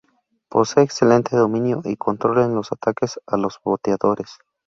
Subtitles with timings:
[0.49, 4.39] Posee excelente dominio y control en los ataques a los bateadores.